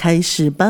[0.00, 0.66] 开始吧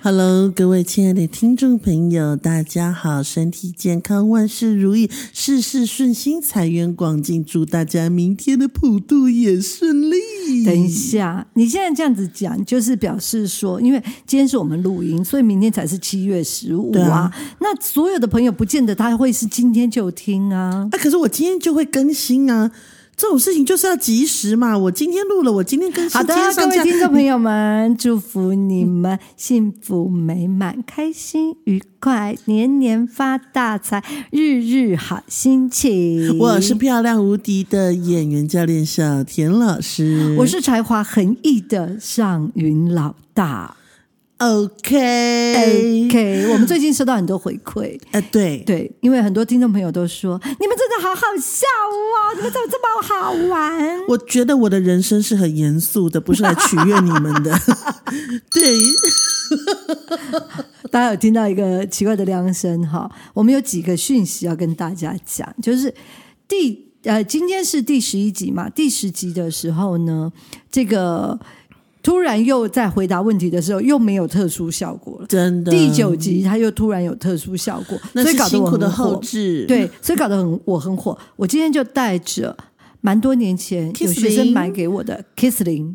[0.00, 10.64] ！Hello，各位亲爱的听众朋友，大家好，身体健康，万事如意，事事顺心，财源广进，祝大家明天的普渡也顺利。
[10.64, 17.34] 等一下，你现在这样子讲，就是表示说，因为今天是我们录音，所以明天才是七月十五啊。
[17.58, 20.88] 那所有的朋友不见得他会是今天就听啊。
[20.92, 22.70] 啊，可是我今天就会更新啊。
[23.20, 24.78] 这种事情就是要及时嘛！
[24.78, 26.18] 我今天录了，我今天更新。
[26.18, 36.38] 好的，各位听众朋友们，祝福你们幸福美满、开心愉快，年年发大财，日日好心情。
[36.38, 43.76] 我是漂亮无敌的演员教练小田老师，我是才华横溢的尚云老大。
[44.40, 46.16] OK，OK，
[46.50, 54.00] 我们最近收到很多回馈，呃，对对，因为很多听众朋友都说你们真的好好笑哦， 你们怎么这么好玩？
[54.08, 57.54] 我觉得我的人生是很严肃的，不是来取悦你们的。
[58.50, 58.78] 对，
[60.90, 63.10] 大家有听到一个奇怪的铃声哈？
[63.34, 65.94] 我们有几个讯息要跟大家讲，就是
[66.48, 70.32] 第呃，今天是第十一集嘛，第十集的时候呢，
[70.70, 71.38] 这个。
[72.10, 75.70] 突然又在回答问题的时候又没有特殊效果了，真的。
[75.70, 79.20] 第九集他又突然有特殊效果，所以搞得我很火。
[79.68, 81.16] 对，所以搞得很我很火。
[81.36, 82.56] 我今天就带着
[83.00, 85.94] 蛮多年前有学生买给我的 Kissling，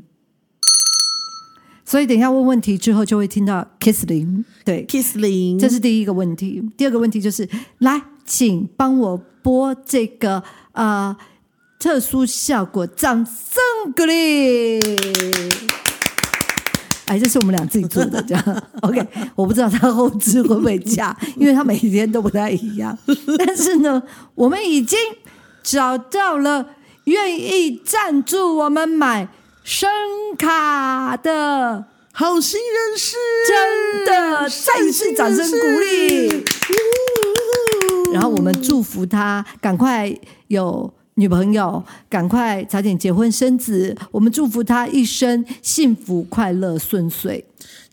[1.83, 4.45] 所以等一下问问题之后就会听到 Kissling。
[4.63, 6.63] 对，Kissling，这是第一个问题。
[6.77, 7.45] 第二个问题就是
[7.79, 11.13] 来，请帮我播这个呃
[11.77, 14.79] 特殊效果，掌声鼓励。
[17.05, 19.05] 哎，这是我们俩自己做的，这样 OK。
[19.35, 22.97] 我不知道他后置会不会加，因为他每天都不太一样。
[23.37, 24.01] 但是呢，
[24.33, 24.97] 我们已经
[25.61, 26.67] 找到了
[27.03, 29.27] 愿意赞助我们买
[29.63, 29.89] 声
[30.37, 33.15] 卡的好心人士，
[33.47, 36.43] 真的再一次掌声鼓励。
[38.13, 40.11] 然后我们祝福他赶快
[40.47, 40.91] 有。
[41.17, 47.43] 女朋友，赶快早点结婚生子，我们祝福他一生幸福、快乐、顺遂。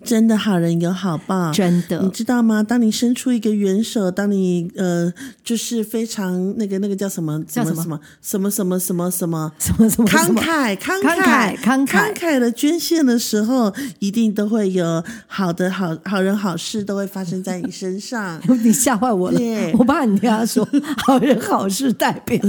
[0.05, 2.63] 真的好人有好报，真的，你知道吗？
[2.63, 5.13] 当你伸出一个援手，当你呃，
[5.45, 7.43] 就是非常那个那个叫什么？
[7.45, 8.01] 叫什么？
[8.21, 8.79] 什么什么？
[8.81, 9.89] 什么什么什么什么？
[9.89, 12.33] 什么慷慨慷慨慷慨慷慨。
[12.43, 18.41] 的捐献的时候，一定都会有好的好好人好事都会发生在你身上。
[18.65, 19.39] 你吓坏我了，
[19.79, 20.67] 我怕人家说
[21.07, 22.41] 好人好事代表，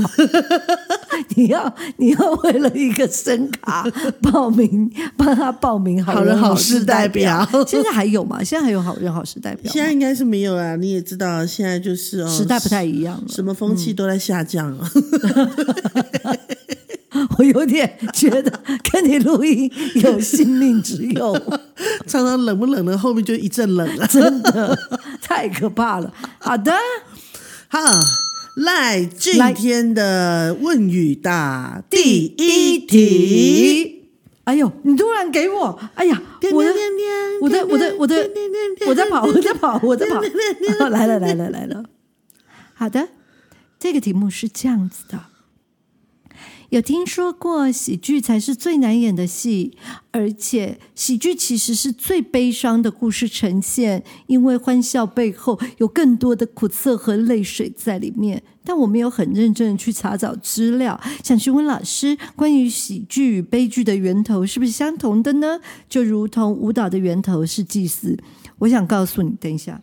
[1.35, 3.85] 你要你要为了一个声卡
[4.21, 7.42] 报名，帮他报名好人好事代表。
[7.67, 8.43] 现在还有吗？
[8.43, 9.71] 现在还有好人好事代表？
[9.71, 10.75] 现在应该是没有啊！
[10.75, 14.89] 你也知道，现在就是哦，时代不太一样了，什么风气都在下降了。
[17.37, 18.51] 我有点觉得
[18.91, 21.33] 跟你录音有性命之忧，
[22.07, 24.77] 常常冷不冷的，后面就一阵冷了，真的
[25.21, 26.13] 太可怕了。
[26.39, 26.73] 好的，
[27.67, 27.79] 好，
[28.55, 34.02] 来今天的问语答第一题。
[34.45, 34.71] 哎呦！
[34.83, 36.21] 你突然给我，哎呀！
[36.51, 36.73] 我的
[37.39, 38.29] 我的我的我的
[38.87, 40.19] 我在跑，我在跑，我在跑！
[40.89, 41.85] 来了来了来了！
[42.73, 43.07] 好的，
[43.79, 45.27] 这个题目是这样子的。
[46.69, 49.77] 有听说过喜剧才是最难演的戏，
[50.11, 58.43] 而且喜剧其实是最悲伤的故事呈现，因为欢笑背后有更多的苦涩和泪水在里面。
[58.63, 65.59] 但我没有很认真的去查找资料，想询问老师，关于喜剧与悲剧的源头是不是相同的呢？
[65.89, 68.17] 就如同舞蹈的源头是祭祀，
[68.59, 69.81] 我想告诉你，等一下，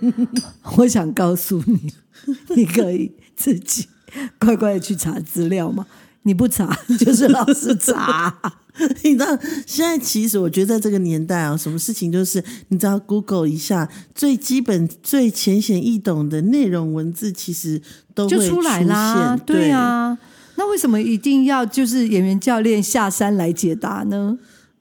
[0.78, 1.92] 我想告诉你，
[2.56, 3.88] 你可以自己。
[4.38, 5.84] 乖乖的去查资料嘛，
[6.24, 8.36] 你不查就是老师查。
[9.04, 17.80] 你知道现在其实我觉得在这个年代啊，什么事情就是你知道 Google 一下最基本、最浅显易懂的内容文字，其实
[18.16, 19.36] 都会出来啦。
[19.36, 20.18] 对啊，
[20.56, 24.36] 那为什么一定要就是演员教练下山来解答呢？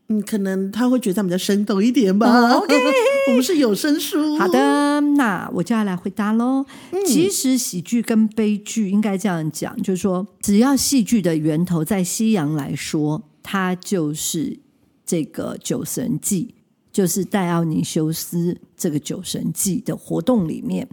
[0.10, 2.52] 嗯，可能他会觉得他比较生动一点吧。
[2.56, 2.76] OK，
[3.30, 4.38] 我们是有声书。
[4.38, 6.66] 好的，那我就要来回答喽。
[7.06, 14.60] 其实喜剧跟悲剧应该这样讲，就是说，只要戏剧的源头在西洋来说，它就是
[15.06, 16.54] 这个酒神祭，
[16.92, 20.88] 就是戴奥尼修斯这个酒神祭的活动里面。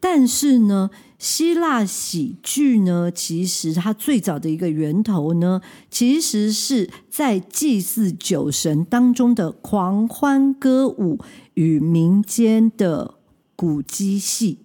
[0.00, 5.60] 但是呢，希腊喜剧呢，其实它最早的一个源头呢，
[5.90, 11.18] 其实是在祭祀酒神当中的狂欢歌舞
[11.54, 13.16] 与民间的
[13.56, 14.58] 古击戏。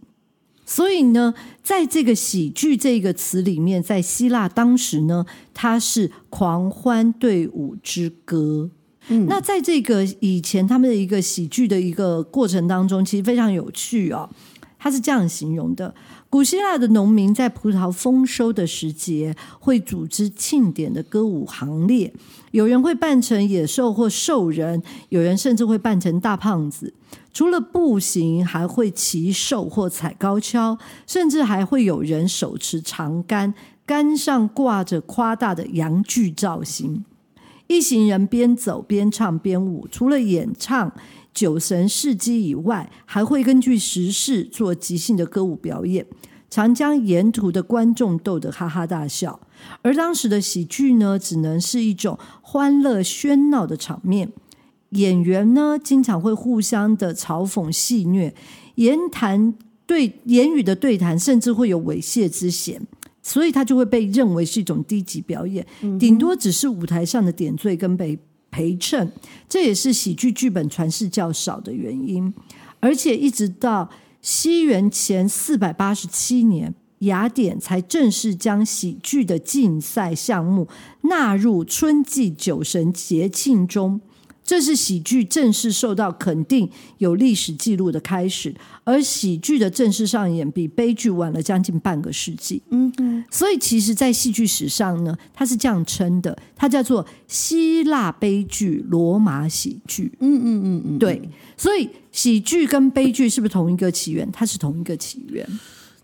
[0.66, 8.70] 所以呢，在这个喜剧这个词里面，在希腊当时呢，它是狂欢队伍之歌。
[9.10, 14.30] 嗯，那在这个以前他们的一个喜剧的一个过程当中，其实非常有趣哦。
[14.84, 15.96] 他是这样形容的：
[16.30, 22.14] 古希腊的农民在葡萄丰收的时节，会组织庆典的歌舞行列。
[22.52, 26.94] 有人会扮成野兽或兽人，有人甚至会扮成大胖子。
[27.32, 30.78] 除了步行，还会骑兽或踩高跷，
[31.08, 33.54] 甚至还会有人手持长杆，
[33.86, 37.06] 杆上挂着夸大的羊具造型。
[37.68, 40.92] 一行人边走边唱边舞，除了演唱。
[41.34, 46.06] 酒神事迹以外，还会根据时事做即兴的歌舞表演，
[46.50, 49.40] 常将沿途的观众逗得哈哈大笑。
[49.82, 54.32] 而当时的喜剧呢，只能是一种欢乐喧闹的场面，
[54.90, 58.32] 演员呢经常会互相的嘲讽戏谑，
[58.76, 59.56] 言谈
[59.88, 62.80] 对言语的对谈甚至会有猥亵之嫌，
[63.24, 65.66] 所以他就会被认为是一种低级表演，
[66.00, 68.20] 顶多只是舞台上的点缀跟被。
[68.54, 69.12] 陪衬，
[69.50, 72.32] 这也是喜剧剧本传世较少的原因。
[72.80, 73.90] 而且一直到
[74.22, 80.68] 西元前四百八十七年，雅典才正式将喜剧的竞赛项目
[81.02, 84.00] 纳入春季酒神节庆中。
[84.46, 88.54] 这是喜剧正式受到肯定、有历史记录的开始，
[88.84, 92.62] 而喜剧的正式上演比悲剧晚了将近半个世纪。
[92.70, 100.12] 嗯嗯，所以其实，在戏剧史上呢，它是这样称的，它叫做希腊悲剧、罗马喜剧。
[100.20, 101.22] 嗯嗯嗯嗯，对。
[101.56, 104.30] 所以喜剧跟悲剧是不是同一个起源？
[104.34, 105.48] 它是同一个起源。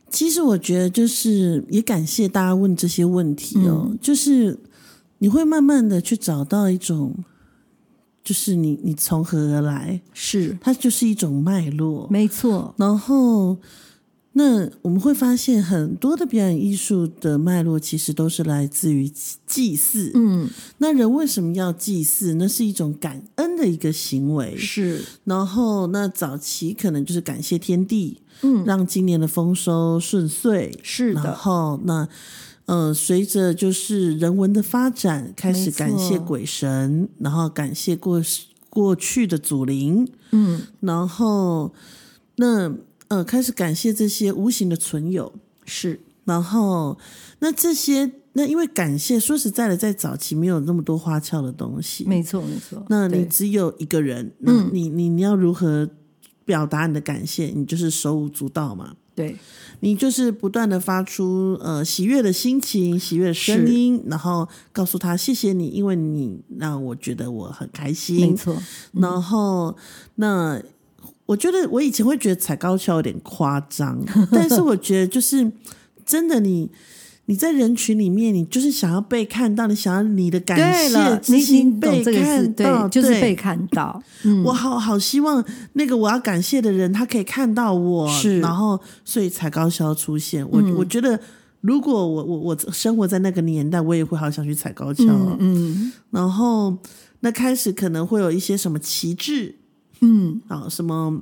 [0.09, 4.57] 其实我觉得，就是也感谢大家问这些问题哦，就是
[5.17, 7.13] 你会慢慢的去找到一种。
[8.29, 9.99] 就是你，你从何而来？
[10.13, 12.75] 是它就是一种脉络，没错。
[12.77, 13.57] 然后，
[14.33, 19.11] 那我们会发现很多的表演艺术的脉络，其实都是来自于
[19.47, 20.11] 祭祀。
[20.13, 20.47] 嗯，
[20.77, 22.35] 那人为什么要祭祀？
[22.35, 24.55] 那是一种感恩的一个行为。
[24.55, 25.03] 是。
[25.23, 30.77] 然后，那早期可能就是感谢天地，嗯，让今年的丰收顺遂。
[30.83, 31.23] 是的。
[31.23, 32.07] 然后，那。
[32.71, 38.21] 嗯，随着就是人文的发展，开始感谢鬼神，然后感谢过
[38.69, 41.73] 过去的祖灵，嗯，然后
[42.35, 42.71] 那
[43.07, 45.33] 呃开始感谢这些无形的存有，
[45.65, 46.95] 是，然后
[47.39, 55.89] 那这些那因为感谢，说实在的，在早期没有那么多花俏的东西，没错没错，那你只有一个人，那你你你要如何
[56.45, 57.47] 表达你的感谢？
[57.47, 58.95] 你就是手舞足蹈嘛。
[59.15, 59.35] 对，
[59.81, 68.31] 你就是不断的发出呃喜悦的心情、喜悦的声音，然后告诉他谢谢你，因为你让我觉得我很开心。
[68.31, 68.55] 没错，
[68.93, 69.75] 然后
[70.15, 70.61] 那
[71.25, 75.51] 我觉得我以前会觉得踩高跷有点夸张， 但是我觉得就是
[76.05, 76.49] 真的你。
[76.49, 76.69] 你
[77.35, 80.57] 在人群里面，你就是想要被看到，你想要你的感
[80.89, 84.01] 谢之心被看到，就是被看到。
[84.43, 85.43] 我好好希望
[85.73, 90.43] 那个我要感谢的人，他可以看到我，是然后所以才高跷出现。
[90.49, 91.19] 我我觉得，
[91.61, 95.05] 如果我我我生活在那个年代，我也会好想去踩高跷。
[95.39, 96.75] 嗯，然后
[97.19, 99.55] 那开始可能会有一些什么旗帜，
[100.01, 101.21] 嗯，啊什么。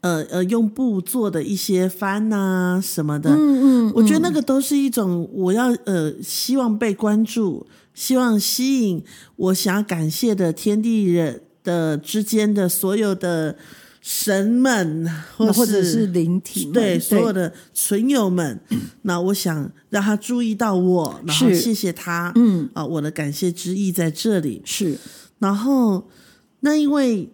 [0.00, 9.02] 呃呃，用布做的一些帆呐什么的，嗯嗯，我觉得那个都是一种我要呃希望被关注，希望吸引
[9.34, 13.56] 我想要感谢的天地人的之间的所有的
[14.00, 15.04] 神们，
[15.36, 18.60] 或者是灵体，对所有的存友们，
[19.02, 22.70] 那我想让他注意到我，然后谢谢他，嗯。
[22.72, 24.62] 啊，我的感谢之意在这里。
[24.64, 24.96] 是，
[25.40, 26.08] 然后
[26.60, 27.32] 那因为。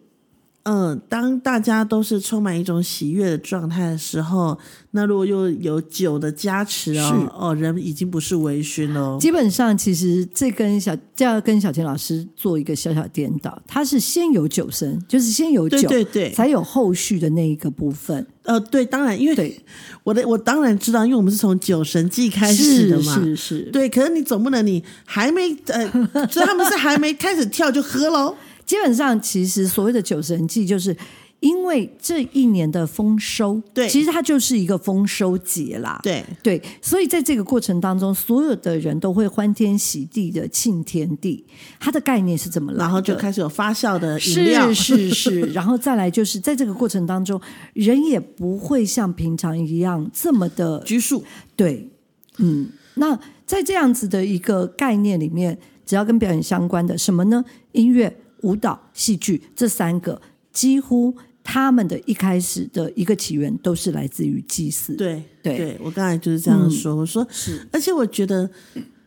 [0.64, 4.59] 嗯，当大家都是充满一种喜悦的状态的时候，
[4.92, 9.18] 那如果又有酒的加持哦，哦，人已经不是微醺了。
[9.21, 18.26] 基本上，其实这跟小就要跟小田老师做一个小小颠倒，他是先有酒声，就是先有酒，对对，才有后续的那一个部分。
[18.44, 19.62] 呃，对，当然，因为
[20.02, 23.87] 我的我当然知道，因为我们是从酒神祭开始的嘛，是是，对。
[23.88, 25.87] 可是你总不能你还没呃，
[26.30, 28.35] 所以他们是还没开始跳就喝喽。
[28.64, 30.97] 基本上，其实所谓的九神祭，就是
[31.40, 36.00] 因为这一年的丰收，对，其实它就是一个丰收节啦。
[36.02, 41.44] 对对，所以在这个过程当中，所有的人都会欢天喜地的庆天地。
[41.78, 42.78] 它的概念是怎么来？
[42.78, 45.40] 然后就开始有发酵的饮料，是是是。
[45.52, 47.38] 然后再来就是在这个过程当中，
[47.75, 51.23] 人也不会像平常一样这么的拘束。
[51.54, 51.90] 对，
[52.38, 57.44] 嗯，那在这样子的一个概念里面，只要跟表演相关的什么呢？
[57.73, 60.23] 音乐、舞蹈、戏剧这三个
[60.53, 61.17] 几乎。
[61.47, 64.97] 他们的一开始的一个起源都是来自于祭祀。
[64.97, 66.97] 对对，我刚才就是这样说。
[66.97, 68.49] 我说是，而且我觉得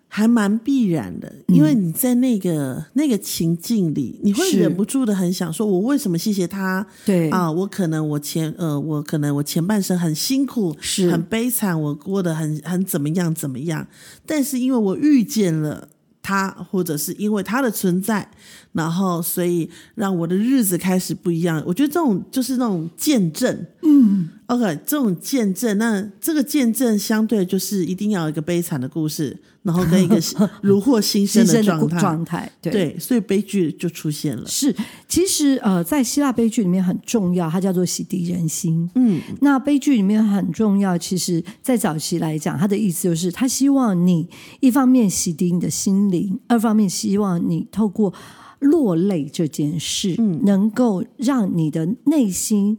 [0.08, 6.86] 还蛮必然的，因为你在那个那个情境里，你会忍不住的很想说：我为什么谢谢他？
[7.03, 13.88] 对啊，我可能我前呃，我可能我前半生很辛苦，是很悲惨，我过得很很怎么样怎么样，
[14.27, 15.89] 但是因为我遇见了。
[16.27, 18.29] 他，或者是因为他的存在，
[18.74, 21.63] 然后所以让我的日子开始不一样。
[21.65, 29.37] 我觉得这种就是那种见证，嗯，OK，这种见证，那这个见证相对就是一定要有一个悲惨的故事。
[29.63, 30.17] 然后跟一个
[30.63, 34.47] 如获新生的状态，状态对，所以悲剧就出现了。
[34.47, 34.73] 是，
[35.09, 38.89] 其实呃，在希腊悲剧里面很重要，它叫做洗涤人心。
[38.95, 44.29] 嗯，那悲剧里面很重要，其实在早期来讲，它的意思就是他希望你
[44.61, 48.13] 一方面洗涤你的心灵，二方面希望你透过
[48.59, 52.77] 落泪这件事，能够让你的内心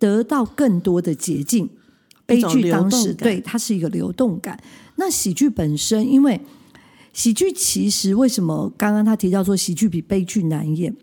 [0.00, 1.70] 得到更多的捷径。
[2.26, 4.60] 悲剧当时对它是一个流动感。
[4.96, 6.40] 那喜剧本身，因为
[7.12, 10.94] 喜剧其实为什么刚刚他提到说喜剧比悲剧难演？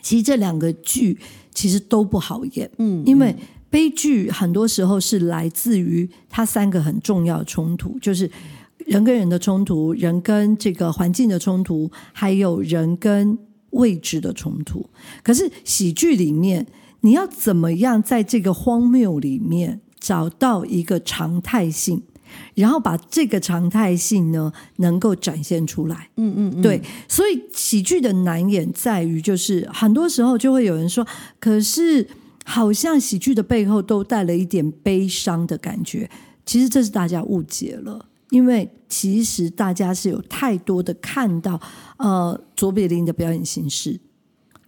[0.00, 1.18] 其实这两个剧
[1.52, 3.36] 其实都不好演，嗯，因为
[3.68, 8.30] 悲剧很多时候是来自于它三个很重要的冲突，就是
[8.86, 13.36] 人跟人的冲突，人跟这个环境的冲突，还有人跟
[13.70, 14.88] 位置的冲突。
[15.22, 16.66] 可是喜剧里面，
[17.00, 22.02] 你要怎么样在这个荒谬里面找到一个常态性？
[22.54, 26.10] 然后把这个常态性呢，能够展现出来。
[26.16, 26.82] 嗯嗯，对。
[27.08, 31.06] 所以喜剧的难演在于，就是很多时候就会有人说，
[31.40, 32.06] 可是
[32.44, 36.08] 好像喜剧的背后都带了一点悲伤的感觉。
[36.44, 41.58] 其实这是大家误解了，因为其实大家是有太多的看到
[41.96, 43.98] 呃卓别林的表演形式，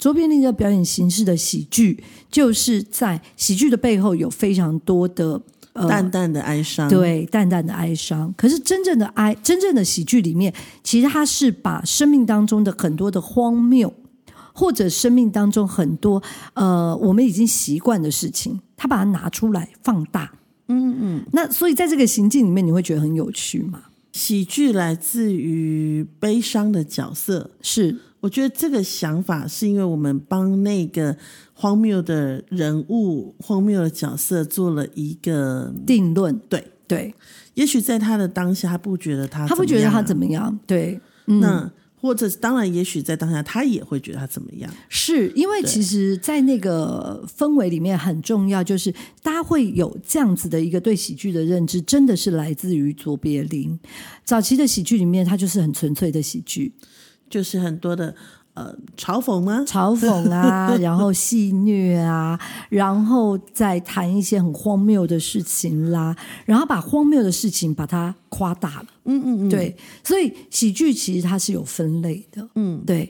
[0.01, 5.41] 卓别林的表演形式的喜剧，就是在喜剧的背后有非常多的。
[5.73, 8.35] 呃淡淡的哀伤，对，淡淡的哀伤。
[8.37, 10.53] 可是真正的哀，真正的喜剧里面，
[10.83, 13.95] 其实它是把生命当中的很多的荒谬，
[14.53, 16.21] 或者生命当中很多
[16.55, 20.33] 呃我们已经习惯的事情，他把它拿出来放大。
[20.67, 21.25] 嗯嗯。
[21.33, 23.83] 那所以在这个行径里面，你会觉得很有趣吗？
[24.13, 27.97] 喜剧来自于悲伤的角色，是。
[28.21, 31.17] 我觉得这个想法是因为我们帮那个
[31.55, 36.39] 荒谬的人物、荒谬的角色做了一个定论。
[36.49, 37.15] 对对，
[37.55, 40.59] 也许在他的当下，他不觉得他，他不觉得他怎么样。
[40.67, 44.71] 对，那或者当然，也许在当下，他也会觉得他怎么样。
[44.89, 48.91] 是因为其实，在那个氛围里面很重要，就是
[49.23, 53.79] 大家会有这样子的一个对喜剧的认知，真的是来自于卓别林
[54.25, 56.75] 早期的喜剧里面，他就是很纯粹的喜剧。
[57.31, 58.15] 就是很多的
[58.55, 59.65] 呃嘲讽吗？
[59.67, 68.87] 嘲讽啊， 然后戏虐啊，然后再谈一些很荒谬的事情啦，然后把荒谬的事情把它夸大了。
[69.05, 72.47] 嗯嗯嗯，对，所以喜剧其实它是有分类的。
[72.57, 73.09] 嗯，对，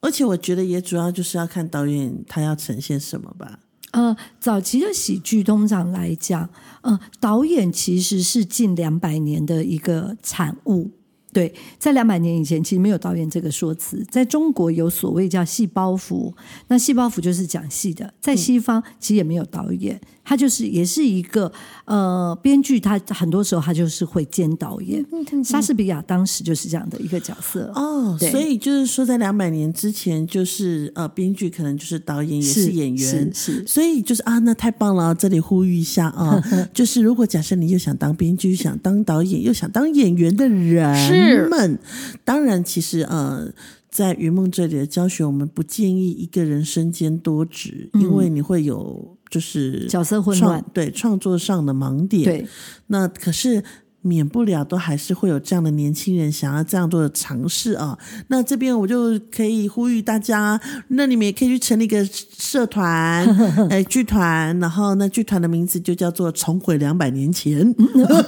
[0.00, 3.60] 而且我觉得也主要就是要看导演他要呈现什么吧。
[3.92, 6.48] 呃，早期的喜剧通常来讲，
[6.82, 10.90] 呃，导演其实是近两百年的一个产物。
[11.32, 14.04] 对，在两百年以前，其实没有导演这个说辞。
[14.10, 16.34] 在中国有所谓叫戏包袱，
[16.66, 18.12] 那戏包袱就是讲戏的。
[18.20, 20.00] 在西方，其实也没有导演。
[20.30, 21.50] 他就是也是一个
[21.86, 25.04] 呃编剧，他很多时候他就是会兼导演。
[25.44, 35.12] 莎士比亚当时就是这样的一个角色哦，所以就是说在两百年之前，就是呃编剧可能就是导演也是演员，是所以就是啊，那太棒了！
[35.12, 36.40] 这里呼吁一下啊，
[36.72, 41.76] 就是如果假设你又想当编剧、想当导演、又想当演员的人们，
[42.24, 43.52] 当然其实呃。
[43.90, 52.24] 在云梦这里的教学，我们不建议一个人身兼多职，因为你会有就是角色混乱，对创作上的盲点。
[52.24, 52.46] 对，
[52.86, 53.62] 那可是
[54.02, 57.98] 免不了都还是会有这样的年轻人想要这样做的尝试啊。
[58.28, 63.26] 那这边我就可以呼吁大家，那你们也可以去成立一个社团，
[63.68, 67.74] 哎，剧团，然后那剧团的名字就叫做“重回两百年前”。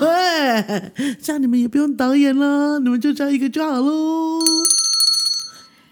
[1.23, 4.40] 这样你们也不用导演了，你们就这样一个就好喽。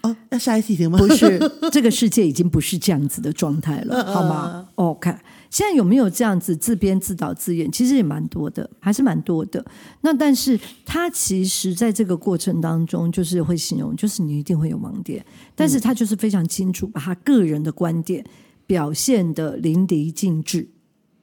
[0.02, 0.98] 哦，要下一题吗？
[0.98, 1.38] 不是，
[1.70, 5.14] 这个世界已经不是这样子的状态了，好吗？OK，
[5.50, 7.70] 现在有没有这样子自编自导自演？
[7.70, 9.64] 其实也蛮多的，还是蛮多的。
[10.00, 18.24] 那但是他其实在这个过程当中，就是会形容，就是你一定会有盲点，但是他就是非常清楚，把他个人的观点
[18.66, 20.68] 表现的淋漓尽致。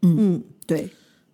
[0.03, 0.89] 嗯嗯，对。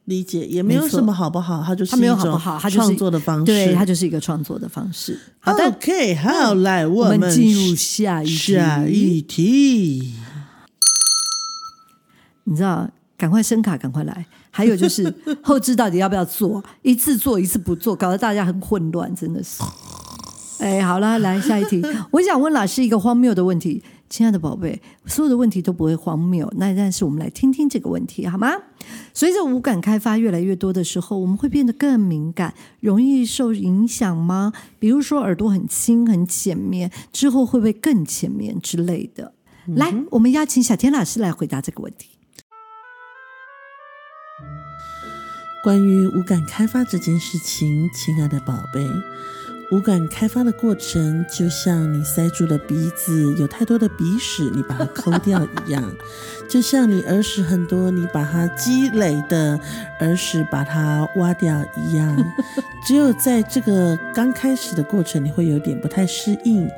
[0.05, 5.17] 理解也没有什么好不好，它就是没有好不好，它就是创作的方式，对，它就是一个创作的方式。
[5.39, 10.13] 好的，OK，好，来我们进入下一下一题。
[12.43, 14.25] 你知道，赶快声卡，赶快来。
[14.51, 19.63] 还有就是后置到底要不要做，一次做一次不做，搞得大家很混乱，真的是。
[20.60, 21.81] 哎，好了，来下一题。
[22.12, 23.81] 我想问老师一个荒谬的问题。
[24.10, 26.48] 亲爱的宝贝，所有的问题都不会荒谬。
[26.57, 28.48] 那但是我们来听听这个问题好吗？
[29.13, 34.51] 随着五感开发越来越多的时候，我们会变得更敏感，容易受影响吗？
[34.79, 39.34] 比如说耳朵很轻、很浅面，之后会不会更浅面之类的？
[39.67, 42.10] 来，我们邀请小天老师来回答这个问题。
[45.63, 48.84] 关于五感开发这件事情，亲爱的宝贝。
[49.73, 55.81] 五感开发的过程，就像你塞住了鼻子，有太多的鼻屎，你把它抠掉一样；
[56.47, 59.59] 就像你耳屎很多，你把它积累的
[60.01, 62.15] 耳屎把它挖掉一样。
[62.85, 66.69] 只有在这个刚开始的过程，你会有点不太适应，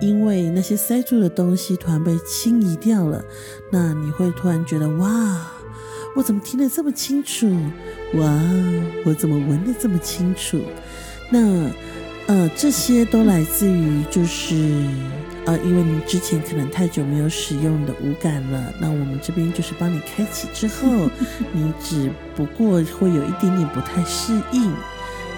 [0.00, 3.24] 因为那些塞住的东西突然被清移掉了，
[3.70, 5.52] 那你会突然觉得哇，
[6.16, 7.48] 我怎么听得这么清楚？
[8.14, 8.28] 哇，
[9.06, 10.60] 我怎么闻得这么清楚？
[11.30, 11.70] 那。
[12.30, 14.54] 呃，这些都来自于就是
[15.46, 21.10] 呃，因为你之前可能太久没有使用的五感了，那我们这边就是帮你开启之后，
[21.52, 24.72] 你只不过会有一点点不太适应，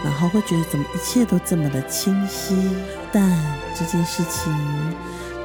[0.04, 2.54] 然后会觉得怎么一切都这么的清晰，
[3.10, 3.42] 但
[3.74, 4.52] 这件事情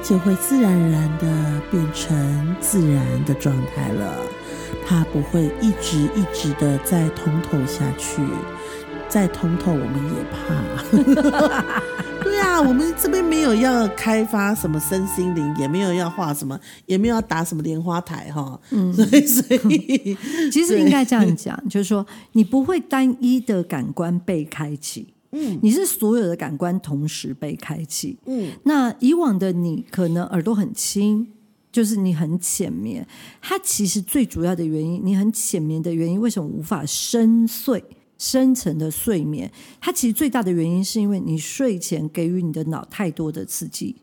[0.02, 4.18] 就会自然而然的变成自然的状态了，
[4.86, 8.20] 它不会一直一直的在通透下去。
[9.08, 11.82] 再通透，我们也怕。
[12.22, 18.60] 对啊，我们这边没有要开发什么身心灵，也没有要画什么，也没有要打什么莲花台哈。
[18.70, 20.16] 嗯，所以所以
[20.52, 28.18] 其实应该这样讲，就是说你不会单一的感官被开启，嗯，你是所有的感官同时被开启。
[28.26, 31.26] 嗯，那以往的你可能耳朵很轻，
[31.72, 33.06] 就是你很浅眠，
[33.40, 37.80] 它其实最主要的原因，你很浅眠的原因，为什么无法深邃？
[38.18, 39.50] 深层的睡眠，
[39.80, 43.96] 它其实最大的原因是因为你睡前给予你的脑太多的刺激，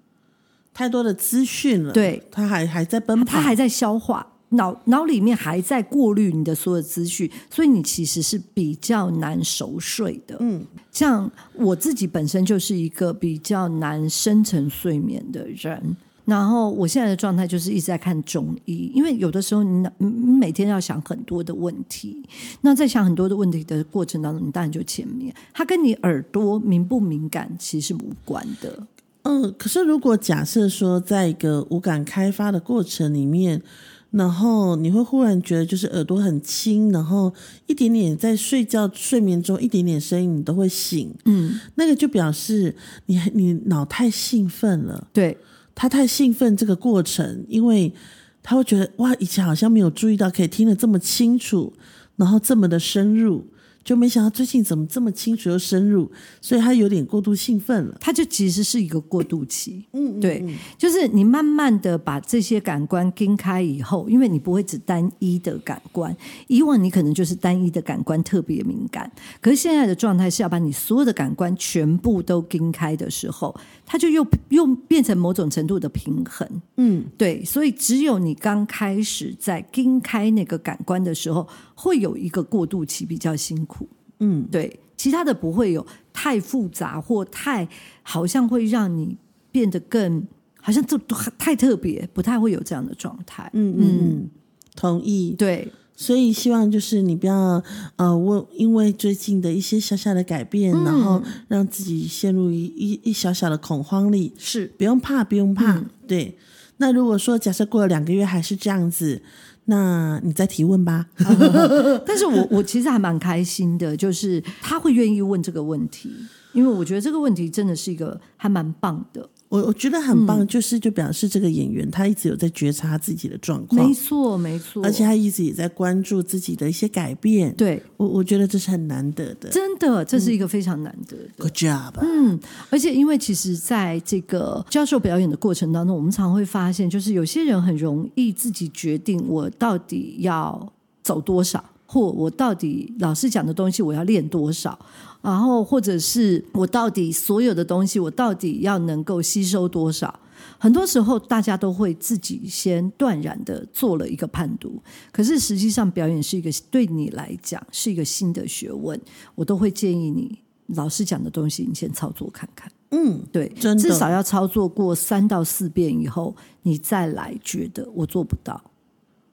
[0.73, 1.91] 太多的资讯了。
[1.91, 10.37] 对，它还还在奔跑，它还在消化，脑脑里面还在过滤你的所有资讯，所以你其实是比较难熟睡的。
[10.39, 15.97] 嗯，像我自己本身就是一个比较难深层睡眠的人。
[16.25, 22.27] 然后我现在的状态就是一直在看中医，因为有的时候你你每天要想很多的问题，
[22.61, 28.87] 那在想很多的问题的过程当中，你当然就前面，它跟你耳朵敏不敏感其实是无关的。
[29.21, 33.61] 嗯，可是如果假设说在一个五感开发的过程里面，
[34.09, 37.31] 然后你会忽然觉得就是耳朵很轻，然后
[37.67, 45.37] 一点点在睡觉睡眠中一点点声音你都会醒，嗯，那个就表示你你脑太兴奋了，对。
[45.75, 47.93] 他太兴奋这个过程，因为
[48.41, 51.73] 他会觉得哇，以前好像没有注意到可以听得这么清楚，
[52.15, 53.45] 然后这么的深入。
[53.85, 57.95] 就没想到最近怎么这么清楚又深入，所以他有点过度兴奋了。
[58.01, 60.43] 他就其实是一个过渡期，嗯，对，
[60.75, 66.17] 就是你慢慢的把这些感官跟开以后，因为你不会只单一的感官，
[66.47, 83.74] 以往你可能就是单一的感官特别敏感，可是现在的状态是要把你所有的感官全部都跟开的时候，它就又又变成某种程度的平衡，嗯，对，所以只有你刚开始在跟开那个感官的时候，会有一个过渡期比较辛苦。
[84.19, 87.67] 嗯，对，其他的不会有太复杂或太
[88.01, 89.17] 好像会让你
[89.51, 90.25] 变得更
[90.61, 90.97] 好像这
[91.37, 93.49] 太特别，不太会有这样的状态。
[93.53, 94.29] 嗯嗯，
[94.75, 95.35] 同意。
[95.37, 97.61] 对，所以希望就是你不要
[97.97, 104.33] 呃，我因为最近的一些小小的改变，然后让自己陷入一一一小小的恐慌里。
[104.37, 105.83] 是，不用怕，不用怕。
[106.07, 106.37] 对，
[106.77, 109.21] 那如果说假设过了两个月还是这样子。
[109.65, 111.07] 那你再提问吧。
[112.05, 116.09] 但是我我其实还蛮开心的，就是他会愿意问这个问题，
[116.53, 119.29] 因为我觉得这个问题真的是一个还蛮棒的。
[119.47, 127.53] 我我觉得很棒，就是就表示这个演员他一直有在觉察自己的状况，没错没错，而且他一直也在关注自己的一些改变。
[127.55, 131.29] 对我我觉得这是很难得的，真的，这是一个非常难得的。
[131.37, 131.93] Good job。
[132.01, 144.77] 嗯，而且因为其实在这个教授表演的过程当中，我们常会发现，就是有些人很容易自己决定我到底要走多少，或我到底老师讲的东西我要练多少。
[145.25, 150.19] 然后，或者是我到底所有的东西，我到底要能够吸收多少？
[150.59, 154.79] 很多时候，大家都会自己先断然的做了一个判读。
[155.11, 158.99] 可是，实际上表演是一个对你来讲是一个新的学问，
[159.33, 162.71] 我都会建议你老师讲的东西，你先操作看看。
[162.91, 168.61] 嗯，对，至少要操作过三到四遍以后，你再来觉得我做不到。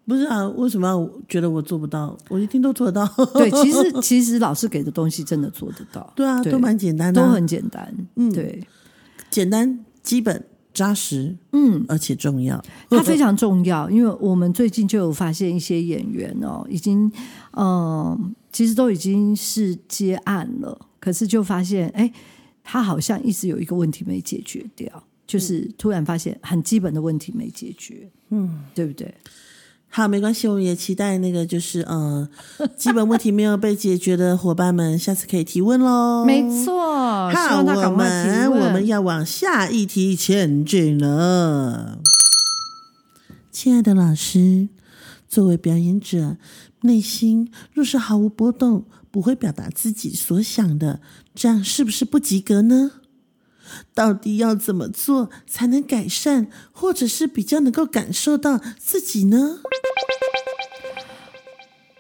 [0.05, 2.17] 不是啊，为什么要觉得我做不到？
[2.29, 3.07] 我一定都做得到。
[3.35, 6.13] 对，其实其实老师给的东西真的做得到。
[6.17, 7.95] 对啊，都蛮简单的，都很简单。
[8.17, 8.61] 嗯，对，
[9.31, 12.61] 简单、基本、扎实，嗯，而且重要。
[12.91, 17.11] 它非常重要，因为我们最近就有发现一些演员哦，已经
[17.57, 22.13] 嗯，其实都已经是接案了，可是就发现，哎，
[22.65, 24.91] 他好像一直有一个问题没解决掉，
[25.29, 29.15] 就是突然发现很基本的问题没解决，嗯，对不对？
[29.95, 32.27] 好，没关系，我们也期待那个就是呃，
[32.79, 36.25] 基本问题没有被解决的伙伴们，下次可以提问喽。
[36.25, 41.99] 没错，好，我们我们要往下一题前进了。
[43.51, 44.71] 亲爱的老师，
[45.29, 46.39] 作为表演者，
[46.81, 51.03] 内心若是毫无波动，不会表达自己所想的，
[51.35, 52.93] 这样是不是不及格呢？
[53.95, 59.61] 到底要怎么做才能改善，或者是比较能够感受到自己呢？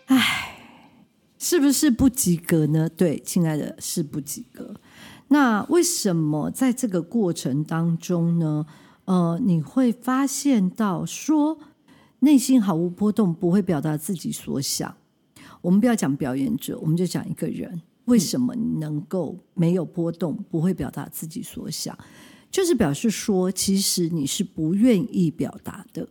[0.06, 0.58] 唉，
[1.38, 2.88] 是不是不及格呢？
[2.88, 4.74] 对，亲爱的，是不及格。
[5.28, 8.66] 那为什么在这个过程当中呢？
[9.06, 11.58] 呃，你会发现到说
[12.20, 14.96] 内心毫无波动，不会表达自己所想。
[15.60, 17.82] 我们不要讲表演者，我们就讲一个人。
[18.06, 21.96] 为什么能够没有波动，不会表达自己所想？
[22.50, 26.08] 就是表示说，其实你是不愿意表达的。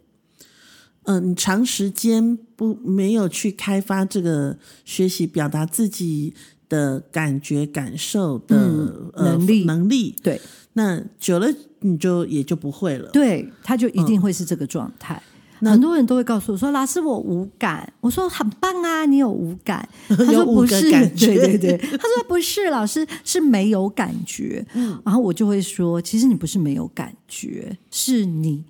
[1.04, 6.34] 嗯，长时间不没有去开发这个学习表达自己
[6.70, 10.16] 的感觉、感受的能力能力。
[10.24, 10.40] 对，
[10.74, 11.48] 那久了
[11.80, 13.10] 你就也就不会了。
[13.12, 15.22] 对，他就一定会是这个状态。
[15.70, 19.88] 很多人都会告诉我说：“老师，我无感。”我说：“很棒啊，你有无感。
[20.10, 24.66] ”他说：“不是，对对对。”他说：“不是，老师是没有感觉。”
[25.06, 28.64] 然后我就会说：“其实你不是没有感觉，是你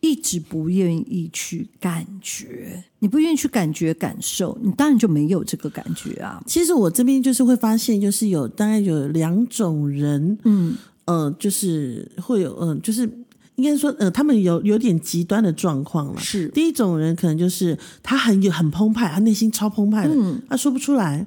[0.00, 13.10] 一直不愿意去感觉，你不愿意去感觉感受，你当然就没有这个感觉啊。”其实我这边就是会发现，就是有大概有两种人，嗯呃，就是会有嗯，就是。
[13.56, 16.20] 应该说，呃，他们有有点极端的状况了。
[16.20, 20.14] 是第一种人，可能就是他很有很澎湃，他内心超澎湃的，
[20.48, 21.26] 他说不出来。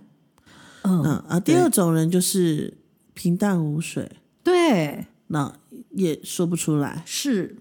[0.83, 2.77] 嗯啊，第二种人就是
[3.13, 4.09] 平淡无水，
[4.43, 5.53] 对，那
[5.91, 7.03] 也说不出来。
[7.05, 7.57] 是，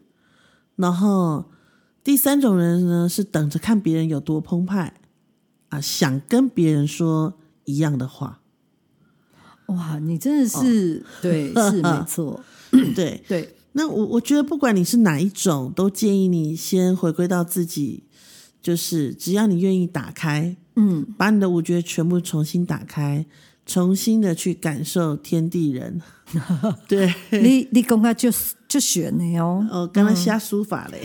[0.76, 1.46] 然后
[2.04, 4.94] 第三种人呢，是等着看别人有多澎湃
[5.70, 8.40] 啊，想跟别人说一样的话。
[9.66, 12.40] 哇，你真的是对，是没错，
[12.94, 13.54] 对 对。
[13.78, 18.02] 那我我觉得不管你是哪一种，都建议你先回归到自己，
[18.60, 23.24] 就是只要你愿意打开，嗯，把你的五觉全部重新打开，
[23.64, 26.02] 重新的去感受天地人。
[26.88, 28.32] 对，你你刚刚就
[28.68, 31.00] 就选你哦，哦，刚刚瞎书法嘞，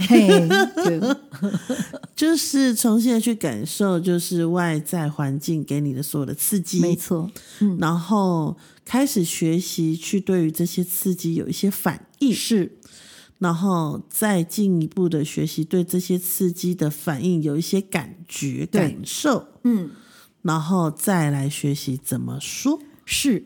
[2.14, 8.56] 就是重新的去感受，就是外在环境给你的所有的刺激，没错，嗯，然后。
[8.86, 12.70] 开始学习去对于这些刺激有一些反应，是，
[13.40, 19.92] 然后再进一步的学习对这些刺激的反应有一些感觉感受，嗯，
[20.42, 22.78] 然后再来学习怎么说。
[23.06, 23.46] 是，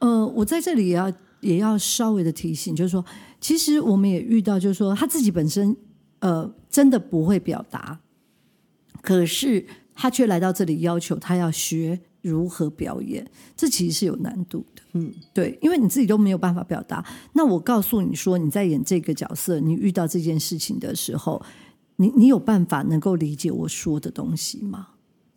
[0.00, 3.02] 呃，我在这里也要也要稍微的提醒，就是说，
[3.44, 5.76] 其实我们也遇到，就是说他自己本身
[6.20, 8.00] 呃真的不会表达，
[9.02, 12.00] 可是他却来到这里要求他要学。
[12.22, 13.22] 如何表演？
[13.54, 14.80] 这其实是有难度的。
[14.94, 17.04] 嗯，对，因为你自己都没有办法表达。
[17.34, 21.44] 那我告诉你说，你在演这个角色，你遇到这件事情的时候，
[21.96, 24.88] 你你有办法能够理解我说的东西吗？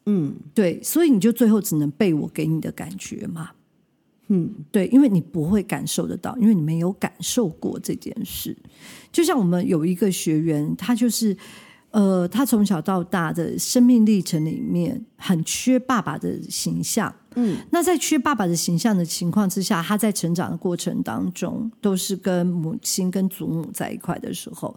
[0.06, 3.52] 嗯，对，所以你就最后只能背我给你的感觉嘛。
[4.28, 8.56] 嗯，对，因为你不会感受得到，因为你没有感受过这件事。
[9.12, 11.36] 就像我们有一个学员，他就是。
[11.92, 24.76] 呃，他从小到大的生命历程里面很缺爸爸的形象，嗯，那在缺爸爸的形象的情况之下，他在成长的过程当中，都是跟母亲跟祖母在一块的时候，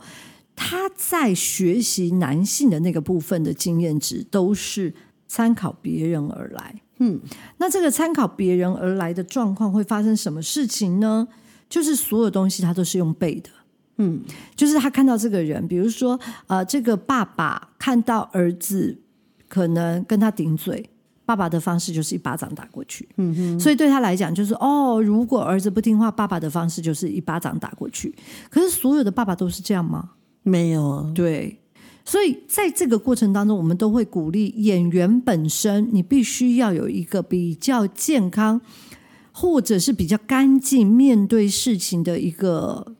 [0.54, 4.94] 他在学习男性的那个部分的经验值，都是
[5.30, 6.74] 参考别人而来。
[6.98, 7.20] 嗯，
[7.58, 11.28] 那这个参考别人而来的状况会发生什么事情呢？
[11.68, 13.48] 就是所有东西他都是用背的。
[13.98, 14.20] 嗯，
[14.56, 18.98] 就是他看到这个人，比如说，呃，这个爸爸看到儿子
[19.48, 20.90] 可能跟他顶嘴，
[21.24, 23.08] 爸爸的方式就是一巴掌打过去。
[23.18, 28.12] 嗯哼，所以对他来讲，就是哦，如果儿子不听话，爸爸的方式就是一巴掌打过去。
[28.50, 30.10] 可是所有的爸爸都是这样吗？
[30.42, 31.08] 没有。
[31.14, 31.59] 对，
[32.10, 38.60] 所以在这个过程当中，我们都会鼓励演员本身，你必须要有一个比较健康，
[39.30, 42.96] 或者是比较干净面对事情的一个。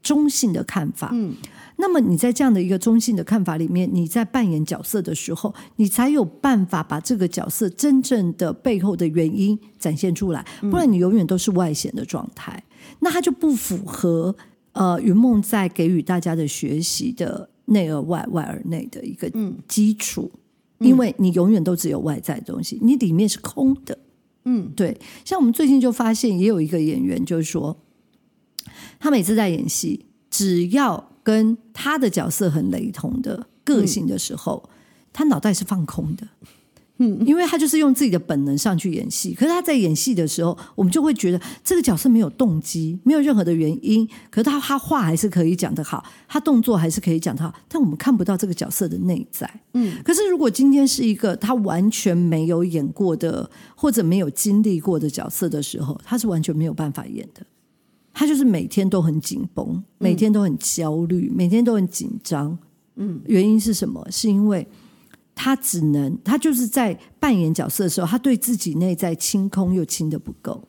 [0.00, 1.34] 中性的看法，嗯，
[1.76, 12.62] 那么你在这样的一个中性的看法里面，你在扮演角色的时候，你才有办法把这个角色真正的背后的原因展现出来，不然你永远都是外显的状态，
[13.00, 14.34] 那它就不符合
[14.72, 19.32] 呃云梦在给予大家的学习的内而外、外而内的一个
[19.66, 20.30] 基础，
[20.78, 23.98] 因为你永远都只有外在的东西，你里面是空的，
[24.44, 27.76] 嗯，对，像我们最近就发现，也有一个演员就是说。
[29.00, 34.68] 他每次在演戏，只要跟他的角色很雷同的个性的时候，
[35.12, 36.26] 他脑袋是放空的。
[36.98, 39.32] 嗯，因为他就是用自己的本能上去演戏。
[39.32, 44.06] 可是他在演戏的时候，我们就会觉得这个角色没有动机，没有任何的原因。
[44.30, 49.48] 可是他他话还是可以讲得好，他动作还是可以讲得好，但我们看不到这个角色的内在。
[49.74, 57.46] 嗯，可是如果今天是一个他完全没有演过的或者没有经历过的角色的时候，他是完全没有办法演的。
[58.12, 62.58] 他就是每天都很紧绷，每天都很焦虑，每天都很紧张。
[62.96, 64.04] 嗯，原因是什么？
[64.10, 64.66] 是因为
[65.38, 70.68] 他只能他就是在扮演角色的时候，他对自己内在清空又清的不够。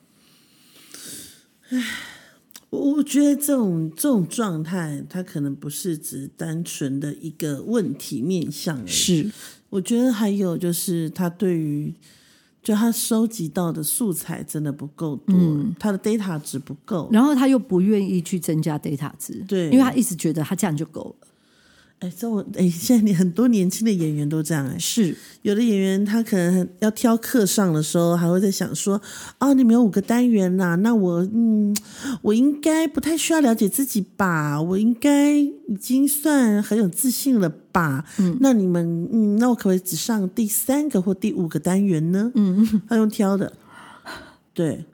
[1.70, 1.84] 唉，
[2.70, 8.88] 我我觉得这种这种状态，他可能不是只单纯的一个问题面向。
[8.88, 9.32] 是，
[9.72, 11.94] 我觉得还有就是他对于。
[12.62, 15.34] 就他收集到的素材真的不够多，
[15.80, 21.28] 他的 data 值不够，然后他又不愿意去增加 data 值，对，因为他一直觉得他这样就够了。
[22.00, 29.02] 哎，这我哎， 现在你很多年轻的演员都这样哎，是有的演员他可能要挑课上的时候，还会在想说，
[29.40, 31.76] 哦，你们有五个单元呐，那我嗯，
[32.22, 38.06] 我应该不太需要了解自己吧，我应该已经算很有自信了吧？
[38.18, 42.32] 嗯，那你们嗯，那我可不可以只上第三个或第五个单元呢？
[42.36, 43.52] 嗯，他用挑的，
[44.54, 44.86] 对，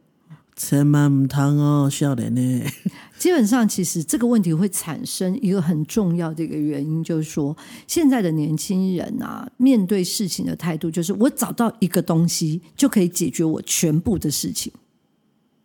[0.56, 2.64] 千万唔通哦，笑脸呢。
[3.20, 7.56] 基本上，其实这个问题会产生一个很重要的一个原因，就是说，
[7.88, 14.72] 现在的年轻人啊，面对事情的态度，就是我找到一个东西就可以解决我全部的事情，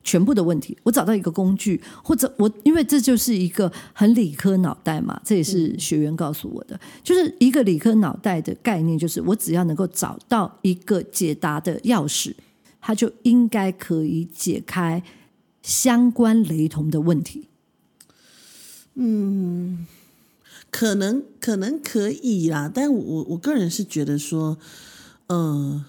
[0.02, 0.78] 全部的问题。
[0.84, 12.32] 我找到一个工具，或者我，因为这就是一个很理科脑袋嘛，这也是学员告诉我的，就是一个理科脑袋的概念，就是我只要能够找到一个解答的钥匙，
[12.80, 15.02] 它就应该可以解开。
[15.62, 17.48] 相关雷同的问题，
[18.94, 19.86] 嗯，
[20.70, 24.56] 可能可能可以啦，但我我个人是觉得说，
[25.26, 25.84] 嗯，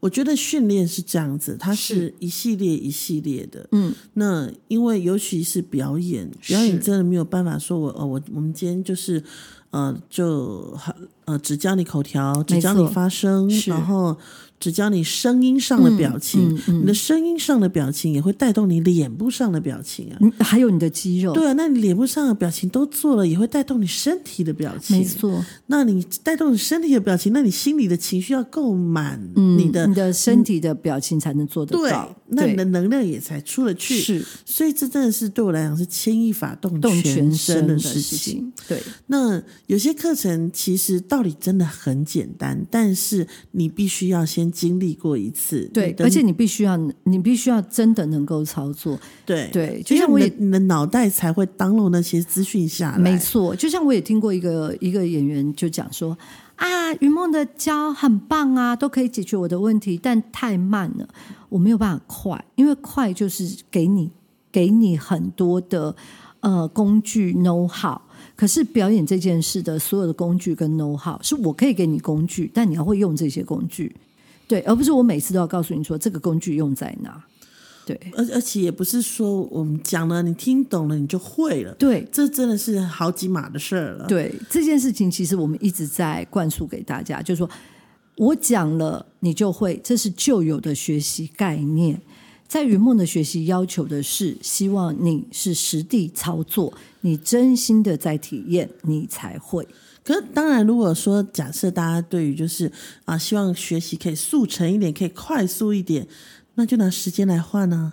[0.00, 9.22] 我觉得训练是这样子，它是一系列一系列的，嗯，那因为尤其是表演，表演真的没有办法说我哦，我我们今天就是
[9.70, 10.76] 呃，就
[11.26, 14.18] 呃，只教你口条，只教你发声，然后。
[14.62, 21.32] 只教你声音上的表情，你的声音上的表情也会带动你脸部上的表情啊，还有你的肌肉。
[21.32, 24.98] 对啊，那你脸部上的表情都做了，也会带动你身体的表情。
[24.98, 33.98] 没错，那你带动你身体的表情，那你心里的情绪要够满，你的你的身体的表情才能做得到，那你的能量也才出了去。
[33.98, 38.52] 是，所以这真的是对我来讲是牵一发动全身的事情。
[38.68, 44.51] 对，那有些课程其实道理真的很简单，但是你必须要先。
[44.52, 52.98] 经历过一次，对，而且你必须要，你必须要真的能够操作，对对，就像我也，你的脑袋才会当录那些资讯下来。
[52.98, 56.16] 没错，就像我也听过一个一个演员就讲说
[56.56, 61.08] 啊，云梦的胶很棒啊，都可以解决我的问题，但太慢了，
[61.48, 64.10] 我没有办法快，因为快就是给你
[64.52, 65.96] 给你很多的
[66.40, 68.00] 呃工具 know how。
[68.34, 73.94] 可是表演这件事的所有的工具跟 know how 是我可以给你工具，但你要会用这些工具。
[74.52, 77.24] 对，而不是我每次都要告诉你说这个工具用在哪。
[77.86, 81.74] 对，而而且也不是说我们讲了，你听懂了，你就会了。
[81.76, 84.06] 对，这真的是好几码的事儿了。
[84.06, 87.48] 对，这件事情其实我们一直在灌输给大家，就是说
[88.16, 91.98] 我讲了你就会，这是旧有的学习概念。
[92.46, 99.66] 在云梦的学习要求的是，希望你是实地操作，你真心的在体验，你才会。
[100.04, 102.70] 可是当然，如果说假设大家对于就是
[103.04, 106.06] 啊，希望学习可以速成一点，可以快速一点，
[106.54, 107.92] 那就拿时间来换呢。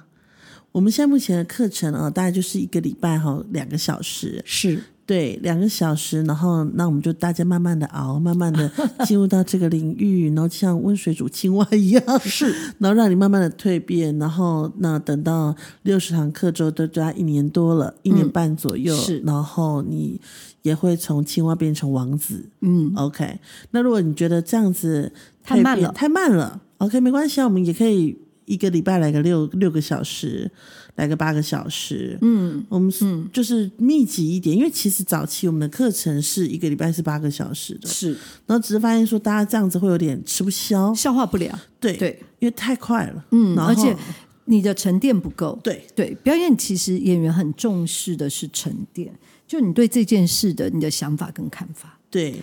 [0.72, 4.84] 我们现在目前的课程啊，大概就是一个礼拜哈，两个小时是。
[5.10, 8.72] 对，两个小时，然后那我们就大家慢慢的熬，慢慢的
[9.08, 20.22] 进入到这个领域，然后像温水煮青蛙一样， 是，然后让你慢慢的蜕变，然后那等到六十堂课之后，都加一年多了，一年半左右，是，然后你
[20.62, 23.40] 也会从青蛙变成王子，嗯，OK。
[23.72, 25.12] 那如果你觉得这样子
[25.44, 28.16] 太慢了，太慢了，OK，没关系，我们也可以
[28.50, 30.52] 一个礼拜来个六六个小时。
[30.96, 38.12] 来个八个小时，嗯，我们是就是密集一点，因为其实早期我们的课程是一个礼拜是八个小时的，是，
[38.46, 43.96] 然后只是发现说大家这样子会有点吃不消，消化不了，对对，因为太快了，嗯，而且
[44.44, 45.88] 你的沉淀不够，对。
[45.96, 52.36] 对，表演其实演员很重视的是沉淀，就你对这件事的你的想法跟看法，对，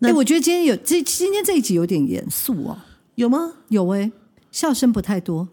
[0.00, 2.76] 哎，我觉得今天有这今天这一集有点严肃哦，
[3.14, 3.50] 有吗？
[3.70, 4.12] 有哎，
[4.54, 5.48] 笑声不太多。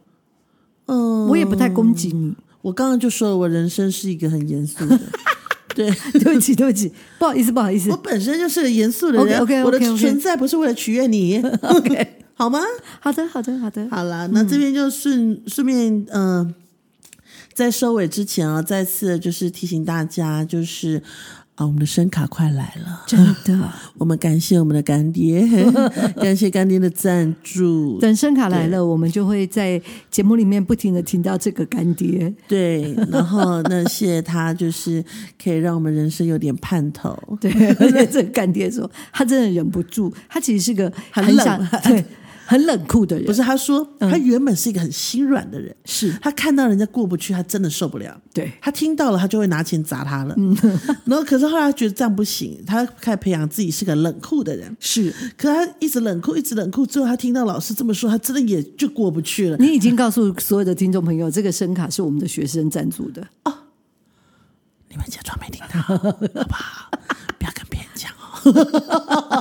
[0.85, 2.35] 嗯，我也不太攻击你。
[2.61, 4.99] 我刚刚就说了，我人生是一个很严肃的。
[5.73, 7.89] 对，对不起，对不起，不好意思，不好意思。
[7.89, 9.39] 我本身就是个严肃的人。
[9.39, 11.39] OK，OK，我的存在不是为了取悦你。
[11.63, 12.59] OK， 好吗？
[12.99, 13.87] 好的，好的，好的。
[13.89, 16.53] 好了，那这边就顺顺便，嗯，
[17.55, 21.01] 在收尾之前啊，再次就是提醒大家，就是。
[21.61, 23.69] 啊，我们的声卡快来了，真的！
[23.99, 25.47] 我们感谢我们的干爹，
[26.19, 27.99] 感谢干爹的赞助。
[27.99, 32.33] 等声卡来了，我们就会在节目里面不停的听到这个干爹。
[32.47, 35.05] 对，然后那谢谢他，就是
[35.41, 37.15] 可以让我们人生有点盼头。
[37.39, 42.03] 对， 而且这个干爹说，他真的忍不住，他其实是个很想，对。
[42.51, 48.19] 很冷酷的人，不是他说，他原本是一个很心软的人，是他看到人家过不去，他真的受不了。
[48.33, 50.35] 对他听到了，他就会拿钱砸他了。
[51.07, 54.75] 然后，可是后来觉得这样不行，他开始培养自己是个冷酷的人。
[54.81, 59.55] 是，可他一直冷酷，一直冷酷，最后他听到老师这么说，他真的也就过不去了。
[59.55, 63.53] 你已经告诉所有的听众朋友，这个声卡是我们的学生赞助的哦。
[64.89, 65.95] 你们假装没听到， 好
[66.43, 66.91] 不好？
[67.39, 69.37] 不要跟别人讲哦。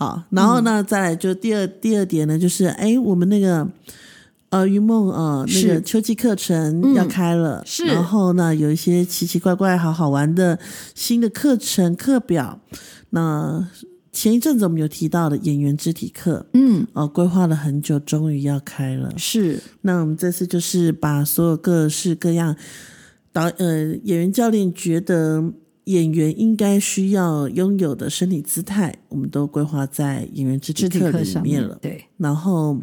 [0.00, 3.68] 好，然后呢，再来就第二第二点呢，就是哎，我们那个
[4.48, 10.58] 呃云梦呃那个秋季课程要开了，是，然后呢有一些奇奇怪怪好好玩的
[10.94, 12.58] 新的课程课表。
[13.10, 13.68] 那
[14.10, 19.12] 前一阵子我们有提到的演员肢体课，嗯，哦，规划了很久，终于要开了。
[19.18, 22.56] 是，那我们这次就是把所有各式各样
[23.34, 25.52] 导呃演员教练觉得。
[25.84, 31.78] 演员应该需要拥有的身体姿态，我们都规划在演员肢体课里面了。
[31.80, 32.78] 对，然后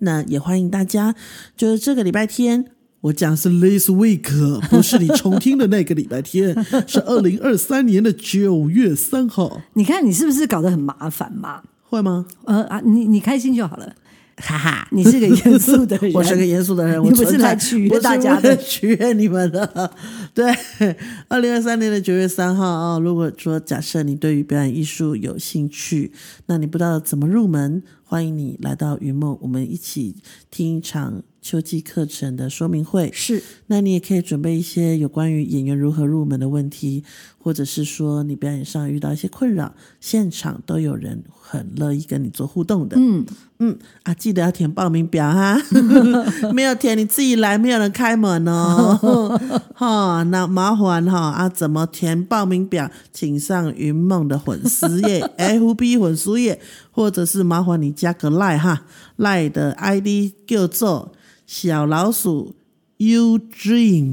[0.00, 1.14] 那也欢迎大家，
[1.56, 2.64] 就是这个礼拜天，
[3.00, 6.54] 我讲是 this week，不是你重听的那个礼拜天，
[6.86, 9.60] 是二零二三年的九月三号。
[9.74, 11.62] 你看你是不是搞得很麻烦嘛？
[11.82, 12.26] 会吗？
[12.44, 13.94] 呃啊，你你开心就好了。
[14.36, 19.92] 哈哈，你是个严肃的人， 我是个严肃的人，我不是来取悦大家的，取悦你们的。
[20.34, 20.44] 对，
[21.28, 26.12] 二零二三年的九月三号啊，如果说假设你对于表演艺术有兴趣，
[26.46, 30.16] 那你不知道怎么入门，欢迎你来到云梦，我们一起
[30.50, 33.10] 听一场秋季课程的说明会。
[33.12, 37.04] 是，那你也可以准备一些有关于演员如何入门的问题，
[37.44, 42.96] 或者是说你表演上遇到一些困扰，现场都有人很乐意跟你做互动的。
[42.98, 43.26] 嗯。
[43.58, 45.56] 嗯啊，记得要填报名表哈，
[46.52, 49.38] 没有填你自己来，没有人开门哦。
[49.76, 52.90] 哈，那麻烦哈啊，怎么填报名表？
[53.12, 56.58] 请上云梦的粉丝页， FB 粉丝页，
[56.90, 61.12] 或者是麻烦你加个赖哈，赖的 ID 叫做
[61.46, 62.56] 小老鼠
[62.96, 64.10] U Dream，U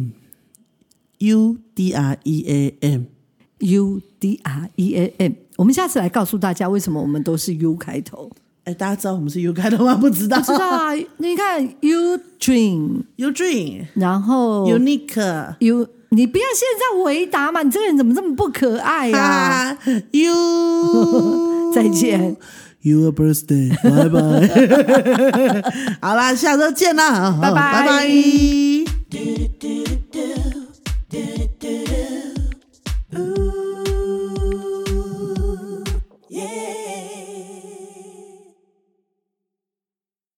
[1.74, 2.78] D R E A
[3.62, 5.32] M，U D R E A M。
[5.58, 8.30] 我们下次来告诉大家，为什么我们都是 U 开头。
[8.64, 9.96] 哎，大家知道我们是 U 开头吗？
[9.96, 10.94] 不知道，知道啊。
[11.18, 17.64] 你看，You Dream，You Dream，然后 Unique，You，你不要现在回答嘛！
[17.64, 19.78] 你这个人怎么这么不可爱呀
[20.12, 22.38] ？You， 再见
[22.82, 24.20] ，Your birthday，拜拜。
[26.02, 28.08] 好啦，下周见啦，拜拜，拜拜。